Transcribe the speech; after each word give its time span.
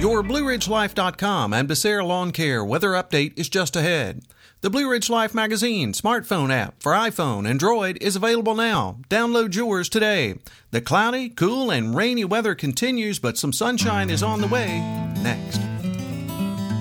Your 0.00 0.22
BlueRidgeLife.com 0.22 1.52
and 1.52 1.68
Becerra 1.68 2.06
Lawn 2.06 2.30
Care 2.30 2.64
weather 2.64 2.90
update 2.90 3.36
is 3.36 3.48
just 3.48 3.74
ahead. 3.74 4.22
The 4.60 4.70
Blue 4.70 4.88
Ridge 4.88 5.10
Life 5.10 5.34
magazine 5.34 5.92
smartphone 5.92 6.52
app 6.52 6.80
for 6.80 6.92
iPhone 6.92 7.38
and 7.38 7.48
Android 7.48 7.98
is 8.00 8.14
available 8.14 8.54
now. 8.54 8.98
Download 9.08 9.52
yours 9.52 9.88
today. 9.88 10.38
The 10.70 10.80
cloudy, 10.80 11.28
cool, 11.28 11.72
and 11.72 11.96
rainy 11.96 12.24
weather 12.24 12.54
continues, 12.54 13.18
but 13.18 13.36
some 13.36 13.52
sunshine 13.52 14.08
is 14.08 14.22
on 14.22 14.40
the 14.40 14.46
way 14.46 14.78
next. 15.20 15.67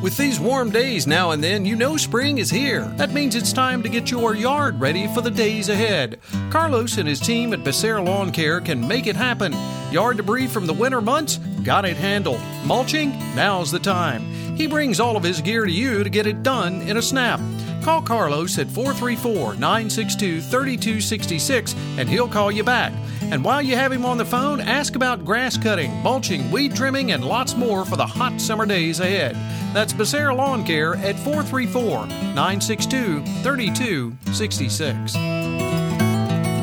With 0.08 0.16
these 0.16 0.40
warm 0.40 0.70
days 0.70 1.06
now 1.06 1.32
and 1.32 1.44
then, 1.44 1.66
you 1.66 1.76
know 1.76 1.98
spring 1.98 2.38
is 2.38 2.50
here. 2.50 2.86
That 2.96 3.12
means 3.12 3.36
it's 3.36 3.52
time 3.52 3.84
to 3.84 3.90
get 3.90 4.10
your 4.10 4.36
yard 4.36 4.80
ready 4.80 5.06
for 5.14 5.20
the 5.20 5.30
days 5.30 5.68
ahead. 5.68 6.22
Carlos 6.50 6.98
and 6.98 7.10
his 7.10 7.20
team 7.20 7.52
at 7.52 7.66
Becerra 7.66 8.06
Lawn 8.06 8.32
Care 8.32 8.62
can 8.62 8.88
make 8.88 9.06
it 9.06 9.18
happen. 9.18 9.54
Yard 9.92 10.16
debris 10.16 10.48
from 10.48 10.66
the 10.66 10.74
winter 10.74 11.02
months? 11.02 11.40
Got 11.62 11.84
it 11.84 11.98
handled. 11.98 12.40
Mulching? 12.66 13.10
Now's 13.36 13.70
the 13.70 13.80
time. 13.80 14.22
He 14.56 14.66
brings 14.66 15.02
all 15.02 15.18
of 15.18 15.24
his 15.24 15.42
gear 15.42 15.66
to 15.66 15.72
you 15.72 16.06
to 16.06 16.10
get 16.10 16.26
it 16.26 16.42
done 16.42 16.84
in 16.84 16.96
a 16.96 17.02
snap. 17.02 17.42
Call 17.84 18.02
Carlos 18.02 18.58
at 18.60 18.68
434 18.68 19.56
962 19.56 20.40
3266 20.40 21.76
and 21.98 22.08
he'll 22.08 22.30
call 22.30 22.50
you 22.50 22.64
back. 22.64 22.94
And 23.30 23.44
while 23.44 23.62
you 23.62 23.76
have 23.76 23.92
him 23.92 24.06
on 24.06 24.18
the 24.18 24.26
phone, 24.26 24.62
ask 24.62 24.96
about 24.96 25.26
grass 25.26 25.58
cutting, 25.58 25.92
mulching, 26.02 26.50
weed 26.50 26.76
trimming, 26.76 27.12
and 27.12 27.24
lots 27.26 27.56
more 27.56 27.84
for 27.86 27.98
the 27.98 28.06
hot 28.06 28.40
summer 28.40 28.66
days 28.66 29.00
ahead. 29.02 29.36
That's 29.74 29.92
Becerra 29.94 30.36
Lawn 30.36 30.64
Care 30.64 30.96
at 30.96 31.20
434 31.20 32.08
962 32.08 33.22
3266. 33.44 35.37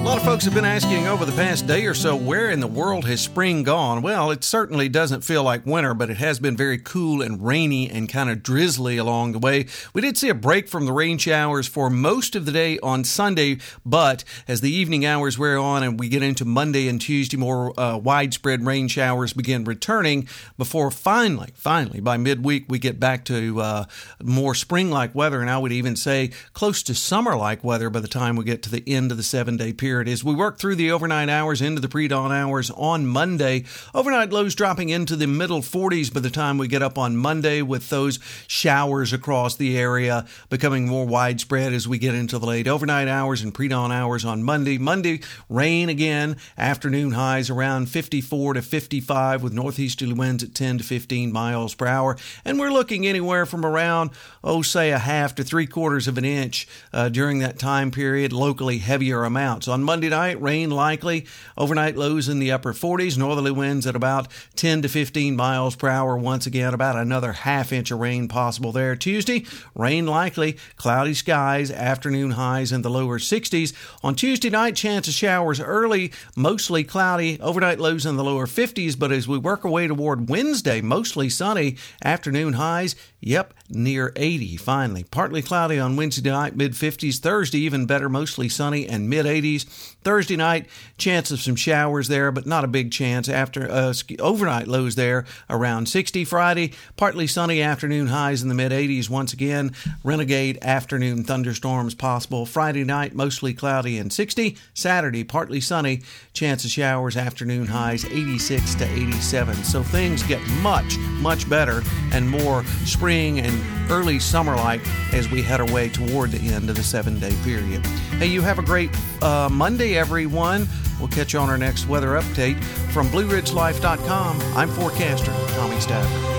A 0.05 0.07
lot 0.07 0.19
of 0.19 0.25
folks 0.25 0.45
have 0.45 0.53
been 0.53 0.67
asking 0.67 1.07
over 1.07 1.25
the 1.25 1.33
past 1.33 1.67
day 1.67 1.87
or 1.87 1.95
so 1.95 2.15
where 2.15 2.51
in 2.51 2.61
the 2.61 2.67
world 2.67 3.07
has 3.07 3.23
spring 3.23 3.63
gone? 3.63 4.03
Well, 4.03 4.31
it 4.31 4.45
certainly 4.45 4.87
doesn't 4.91 5.25
feel 5.25 5.43
like 5.43 5.65
winter, 5.65 5.95
but 5.95 6.11
it 6.11 6.19
has 6.19 6.39
been 6.39 6.59
very 6.59 6.77
cool 6.77 7.23
and 7.23 7.43
rainy 7.43 7.89
and 7.89 8.07
kind 8.07 8.29
of 8.29 8.43
drizzly 8.43 8.99
along 8.99 9.33
the 9.33 9.39
way. 9.39 9.65
We 9.95 10.03
did 10.03 10.19
see 10.19 10.29
a 10.29 10.35
break 10.35 10.69
from 10.69 10.85
the 10.85 10.93
rain 10.93 11.17
showers 11.17 11.67
for 11.67 11.89
most 11.89 12.37
of 12.37 12.45
the 12.45 12.53
day 12.53 12.79
on 12.81 13.05
Sunday, 13.05 13.57
but 13.87 14.25
as 14.47 14.61
the 14.61 14.71
evening 14.71 15.07
hours 15.07 15.39
wear 15.39 15.57
on 15.57 15.83
and 15.83 15.99
we 15.99 16.11
get 16.11 16.23
into 16.23 16.45
Monday 16.45 16.87
and 16.87 17.01
Tuesday, 17.01 17.39
more 17.39 17.73
uh, 17.81 17.97
widespread 17.97 18.67
rain 18.67 18.89
showers 18.89 19.33
begin 19.33 19.65
returning 19.65 20.29
before 20.59 20.91
finally, 20.91 21.53
finally, 21.55 22.01
by 22.01 22.19
midweek, 22.19 22.67
we 22.69 22.79
get 22.79 23.01
back 23.01 23.25
to 23.25 23.59
uh, 23.63 23.85
more 24.23 24.55
spring 24.55 24.91
like 24.91 25.15
weather. 25.15 25.41
And 25.41 25.49
I 25.49 25.57
would 25.57 25.73
even 25.73 25.97
say 25.97 26.31
close 26.53 26.83
to 26.83 26.95
summer 26.95 27.35
like 27.37 27.65
weather 27.65 27.89
by 27.89 28.01
the 28.01 28.07
time 28.07 28.37
we 28.37 28.45
get 28.45 28.63
to 28.65 28.71
the 28.71 28.85
end 28.87 29.11
of 29.11 29.17
the 29.17 29.23
seven 29.23 29.57
day 29.57 29.73
period 29.73 29.94
period. 29.95 30.09
As 30.09 30.25
we 30.25 30.35
work 30.35 30.59
through 30.59 30.75
the 30.75 30.91
overnight 30.91 31.29
hours 31.29 31.63
into 31.63 31.81
the 31.81 31.89
pre 31.89 32.09
dawn 32.09 32.33
hours 32.33 32.69
on 32.69 33.07
Monday, 33.07 33.65
overnight 33.95 34.33
lows 34.33 34.57
dropping 34.57 34.89
into 34.89 35.15
the 35.15 35.29
middle 35.29 35.61
40s 35.61 36.13
by 36.13 36.19
the 36.19 36.31
time 36.31 36.59
we 36.59 36.67
get 36.67 36.83
up 36.83 36.99
on 36.99 37.17
Monday, 37.17 37.63
with 37.63 37.91
those 37.91 38.19
showers 38.49 39.13
across 39.13 39.55
the 39.55 39.79
area 39.79 40.27
becoming 40.51 40.89
more 40.89 41.07
widespread 41.07 41.73
as 41.73 41.87
we 41.87 41.97
get 41.97 42.13
into 42.13 42.41
the 42.41 42.47
late 42.47 42.67
overnight 42.67 43.07
hours 43.07 43.41
and 43.43 43.55
pre 43.55 43.69
dawn 43.69 43.93
hours 43.93 44.25
on 44.25 44.43
Monday. 44.43 44.79
Monday, 44.79 45.21
rain 45.49 45.89
again, 45.89 46.39
afternoon 46.59 47.13
highs 47.13 47.49
around 47.49 47.89
54 47.89 48.55
to 48.55 48.63
55 48.63 49.45
with 49.45 49.53
northeasterly 49.53 50.13
winds 50.13 50.43
at 50.43 50.57
10 50.57 50.79
to 50.79 50.85
15 50.85 51.31
miles 51.31 51.73
per 51.77 51.87
hour. 51.87 52.17
And 52.45 52.59
we're 52.59 52.73
looking 52.73 53.07
anywhere 53.07 53.47
from 53.47 53.65
around, 53.65 54.11
oh, 54.43 54.63
say 54.63 54.91
a 54.91 54.99
half 54.99 55.37
to 55.37 55.45
three 55.45 55.69
quarters 55.69 56.09
of 56.09 56.19
an 56.19 56.25
inch 56.25 56.67
uh, 56.93 57.11
during 57.11 57.39
that 57.39 57.61
time 57.61 57.93
period, 57.93 58.33
locally 58.33 58.79
heavier 58.79 59.23
amounts. 59.23 59.69
On 59.69 59.84
Monday 59.85 60.09
night, 60.09 60.41
rain 60.41 60.71
likely. 60.71 61.27
Overnight 61.57 61.97
lows 61.97 62.29
in 62.29 62.39
the 62.39 62.51
upper 62.51 62.73
40s. 62.73 63.17
Northerly 63.17 63.51
winds 63.51 63.87
at 63.87 63.95
about 63.95 64.29
10 64.57 64.83
to 64.83 64.89
15 64.89 65.37
miles 65.37 65.77
per 65.77 65.89
hour. 65.89 66.17
Once 66.17 66.47
again, 66.47 66.75
about 66.75 66.97
another 66.97 67.33
half 67.33 67.73
inch 67.73 67.91
of 67.91 68.01
rain 68.01 68.27
possible 68.29 68.73
there. 68.73 68.97
Tuesday, 68.97 69.45
rain 69.75 70.07
likely. 70.07 70.57
Cloudy 70.77 71.15
skies. 71.15 71.71
Afternoon 71.71 72.33
highs 72.33 72.73
in 72.73 72.83
the 72.83 72.91
lower 72.91 73.19
60s. 73.19 73.73
On 74.03 74.15
Tuesday 74.15 74.51
night, 74.51 74.77
chance 74.77 75.07
of 75.07 75.15
showers 75.15 75.61
early. 75.61 76.13
Mostly 76.35 76.85
cloudy. 76.85 77.39
Overnight 77.41 77.79
lows 77.79 78.07
in 78.07 78.17
the 78.17 78.25
lower 78.25 78.47
50s. 78.47 78.99
But 78.99 79.13
as 79.13 79.29
we 79.29 79.39
work 79.39 79.65
our 79.65 79.71
way 79.71 79.87
toward 79.87 80.29
Wednesday, 80.29 80.81
mostly 80.81 81.29
sunny. 81.29 81.77
Afternoon 82.03 82.55
highs, 82.55 82.97
yep, 83.21 83.55
near 83.69 84.13
80 84.17 84.57
finally. 84.57 85.05
Partly 85.05 85.43
cloudy 85.43 85.79
on 85.79 85.97
Wednesday 85.97 86.31
night, 86.31 86.57
mid 86.57 86.73
50s. 86.73 87.19
Thursday, 87.19 87.59
even 87.59 87.87
better, 87.87 88.09
mostly 88.09 88.49
sunny 88.49 88.87
and 88.89 89.09
mid 89.09 89.27
80s. 89.27 89.67
Thursday 90.03 90.37
night, 90.37 90.67
chance 90.99 91.31
of 91.31 91.41
some 91.41 91.57
showers 91.57 92.09
there, 92.09 92.31
but 92.31 92.47
not 92.47 92.63
a 92.63 92.69
big 92.69 92.93
chance. 92.93 93.29
After 93.29 93.71
uh, 93.71 93.95
overnight 94.19 94.69
lows 94.69 94.97
there 94.97 95.25
around 95.49 95.89
60. 95.89 96.25
Friday, 96.27 96.73
partly 96.97 97.27
sunny 97.27 97.63
afternoon 97.63 98.09
highs 98.09 98.43
in 98.43 98.49
the 98.49 98.55
mid 98.55 98.71
80s. 98.71 99.09
Once 99.09 99.33
again, 99.33 99.75
renegade 100.05 100.59
afternoon 100.61 101.25
thunderstorms 101.25 101.95
possible. 101.95 102.45
Friday 102.45 102.85
night, 102.85 103.15
mostly 103.15 103.55
cloudy 103.55 103.99
and 103.99 104.13
60. 104.13 104.59
Saturday, 104.75 105.25
partly 105.25 105.61
sunny, 105.61 106.03
chance 106.35 106.65
of 106.65 106.71
showers 106.71 107.17
afternoon 107.17 107.67
highs 107.67 108.05
86 108.05 108.75
to 108.77 108.85
87. 108.85 109.55
So 109.65 109.83
things 109.83 110.23
get 110.23 110.47
much, 110.61 110.99
much 110.99 111.49
better 111.49 111.83
and 112.13 112.29
more 112.29 112.65
spring 112.85 113.41
and 113.41 113.91
early 113.91 114.19
summer 114.19 114.55
like 114.55 114.81
as 115.13 115.31
we 115.31 115.43
head 115.43 115.61
our 115.61 115.73
way 115.73 115.89
toward 115.89 116.31
the 116.31 116.53
end 116.53 116.71
of 116.71 116.77
the 116.77 116.83
seven 116.83 117.19
day 117.19 117.35
period. 117.43 117.85
Hey, 118.19 118.27
you 118.27 118.43
have 118.43 118.59
a 118.59 118.63
great 118.63 118.91
uh, 119.23 119.49
Monday, 119.65 119.97
everyone. 119.97 120.69
We'll 120.99 121.09
catch 121.09 121.33
you 121.33 121.39
on 121.39 121.49
our 121.49 121.57
next 121.57 121.89
weather 121.89 122.21
update 122.21 122.63
from 122.93 123.09
BlueRidgeLife.com. 123.09 124.39
I'm 124.55 124.69
forecaster 124.69 125.33
Tommy 125.55 125.81
Stafford. 125.81 126.34